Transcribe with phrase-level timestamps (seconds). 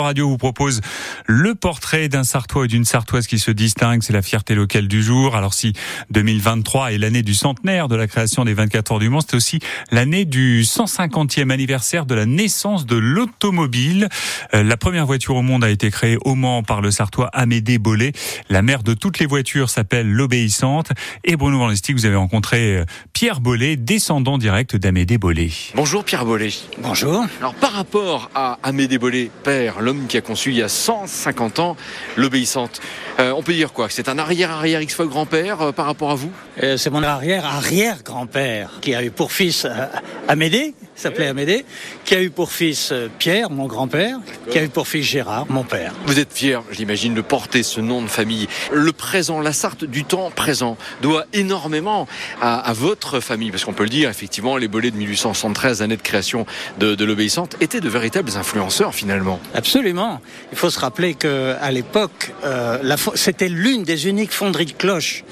[0.00, 0.80] Radio vous propose
[1.26, 5.02] le portrait d'un Sartois et d'une Sartoise qui se distingue, c'est la fierté locale du
[5.02, 5.34] jour.
[5.34, 5.72] Alors si
[6.10, 9.58] 2023 est l'année du centenaire de la création des 24 heures du Mans, c'est aussi
[9.90, 14.08] l'année du 150e anniversaire de la naissance de l'automobile.
[14.54, 17.78] Euh, la première voiture au monde a été créée au Mans par le Sartois Amédée
[17.78, 18.12] Bollet.
[18.50, 20.92] La mère de toutes les voitures s'appelle l'Obéissante.
[21.24, 22.84] Et Bruno Van vous avez rencontré euh,
[23.20, 25.50] Pierre Bollet, descendant direct d'Amédée Bollet.
[25.74, 26.50] Bonjour Pierre Bollet.
[26.78, 27.24] Bonjour.
[27.40, 31.58] Alors par rapport à Amédée Bollet, père, l'homme qui a conçu il y a 150
[31.58, 31.76] ans
[32.16, 32.80] l'obéissante.
[33.18, 33.88] Euh, on peut dire quoi?
[33.90, 36.30] C'est un arrière-arrière X fois grand-père euh, par rapport à vous?
[36.62, 39.66] Euh, C'est mon arrière-arrière-grand-père qui a eu pour fils
[40.28, 41.64] Amédée, s'appelait Amédée,
[42.04, 44.18] qui a eu pour fils Pierre, mon grand-père,
[44.50, 45.94] qui a eu pour fils Gérard, mon père.
[46.06, 48.48] Vous êtes fier, j'imagine, de porter ce nom de famille.
[48.72, 52.06] Le présent, la Sarthe du temps présent, doit énormément
[52.40, 56.02] à, votre famille, parce qu'on peut le dire, effectivement, les bolets de 1873, année de
[56.02, 56.46] création
[56.78, 59.40] de, de l'obéissante, étaient de véritables influenceurs finalement.
[59.54, 60.20] Absolument.
[60.52, 65.24] Il faut se rappeler qu'à l'époque, euh, c'était l'une des uniques fonderies de cloches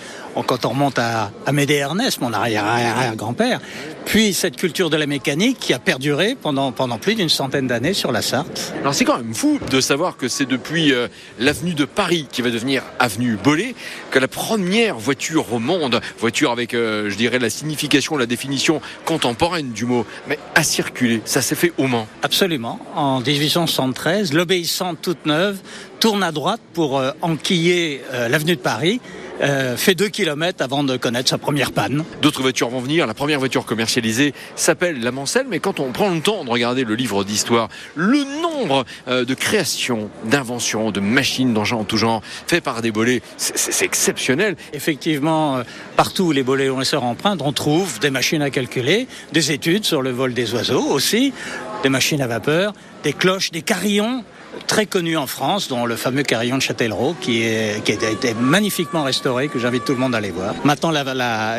[0.42, 3.61] quand on remonte à Amédée Ernest, mon arrière-arrière-grand-père,
[4.07, 7.93] puis cette culture de la mécanique qui a perduré pendant, pendant plus d'une centaine d'années
[7.93, 8.73] sur la Sarthe.
[8.81, 12.41] Alors c'est quand même fou de savoir que c'est depuis euh, l'avenue de Paris qui
[12.41, 13.75] va devenir avenue Bollé
[14.12, 18.81] que la première voiture au monde, voiture avec, euh, je dirais, la signification, la définition
[19.05, 21.21] contemporaine du mot, mais a circulé.
[21.25, 22.07] Ça s'est fait au Mans.
[22.23, 22.79] Absolument.
[22.95, 25.59] En 1873, l'obéissante toute neuve
[26.00, 29.00] tourne à droite pour euh, enquiller l'avenue de Paris
[29.42, 32.05] euh, fait 2 km avant de connaître sa première panne.
[32.22, 33.06] D'autres voitures vont venir.
[33.06, 36.84] La première voiture commercialisée s'appelle la Mancelle, mais quand on prend le temps de regarder
[36.84, 42.22] le livre d'histoire, le nombre euh, de créations, d'inventions, de machines d'engins en tout genre,
[42.47, 44.56] fait par des bolets, c'est exceptionnel.
[44.72, 45.62] Effectivement, euh,
[45.97, 49.84] partout où les bolets ont essor empreintes, on trouve des machines à calculer, des études
[49.84, 51.34] sur le vol des oiseaux aussi,
[51.87, 52.73] des machines à vapeur,
[53.05, 54.25] des cloches, des carillons
[54.67, 58.34] très connu en France, dont le fameux carillon de Châtellerault, qui, est, qui a été
[58.34, 60.55] magnifiquement restauré, que j'invite tout le monde à aller voir.
[60.65, 60.91] Maintenant,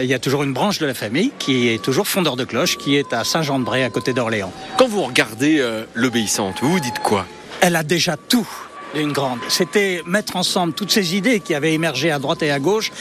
[0.01, 2.77] il y a toujours une branche de la famille qui est toujours fondeur de cloche,
[2.77, 4.51] qui est à Saint-Jean-de-Bray, à côté d'Orléans.
[4.77, 7.25] Quand vous regardez euh, l'obéissante, vous vous dites quoi?
[7.61, 8.47] Elle a déjà tout
[8.95, 9.39] d'une grande.
[9.49, 12.91] C'était mettre ensemble toutes ces idées qui avaient émergé à droite et à gauche.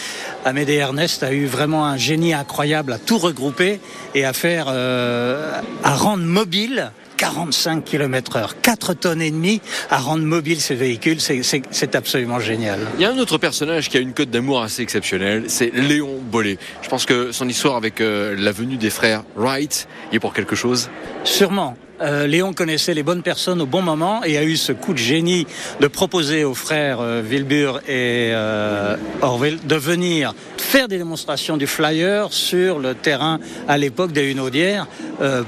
[0.45, 3.81] Amédée Ernest a eu vraiment un génie incroyable à tout regrouper
[4.15, 9.61] et à faire, euh, à rendre mobile 45 km heure, 4 tonnes et demie
[9.91, 12.81] à rendre mobile ces véhicules, c'est absolument génial.
[12.97, 16.21] Il y a un autre personnage qui a une cote d'amour assez exceptionnelle, c'est Léon
[16.21, 16.59] Bollet.
[16.83, 20.57] Je pense que son histoire avec euh, la venue des frères Wright est pour quelque
[20.57, 20.91] chose.
[21.25, 21.77] Sûrement.
[22.01, 24.99] Euh, Léon connaissait les bonnes personnes au bon moment et a eu ce coup de
[24.99, 25.47] génie
[25.81, 30.35] de proposer aux frères euh, Wilbur et euh, Orville de venir
[30.77, 34.87] faire des démonstrations du flyer sur le terrain à l'époque des Hunaudières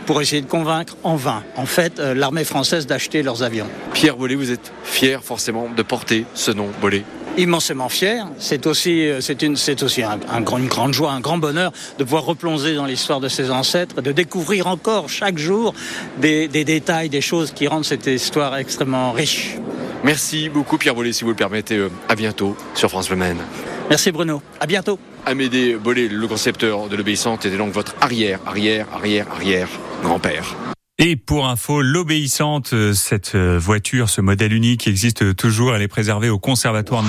[0.06, 3.66] pour essayer de convaincre en vain, en fait, l'armée française d'acheter leurs avions.
[3.92, 7.04] Pierre Bollet, vous êtes fier forcément de porter ce nom Bollet
[7.36, 8.26] immensément fier.
[8.38, 12.02] C'est aussi, euh, c'est une, c'est aussi un, une grande joie, un grand bonheur de
[12.02, 15.72] pouvoir replonger dans l'histoire de ses ancêtres, de découvrir encore chaque jour
[16.16, 19.56] des, détails, des choses qui rendent cette histoire extrêmement riche.
[20.02, 21.76] Merci beaucoup Pierre Bollet, si vous le permettez.
[21.76, 23.38] Euh, à bientôt sur France Le Maine.
[23.88, 24.42] Merci Bruno.
[24.58, 24.98] À bientôt.
[25.26, 29.68] Amédée Bollet, le concepteur de l'obéissante, était donc votre arrière, arrière, arrière, arrière
[30.02, 30.56] grand-père.
[31.00, 36.28] Et pour info, l'obéissante, euh, cette voiture, ce modèle unique existe toujours, elle est préservée
[36.28, 37.04] au conservatoire